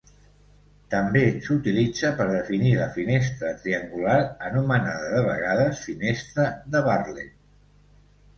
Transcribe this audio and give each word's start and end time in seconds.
També 0.93 1.19
s'utilitza 1.47 2.09
per 2.21 2.25
definir 2.31 2.71
la 2.79 2.87
finestra 2.95 3.51
triangular, 3.59 4.17
anomenada 4.49 5.13
de 5.17 5.21
vegades 5.29 5.85
"finestra 5.91 6.49
de 6.75 6.83
Bartlett". 6.91 7.39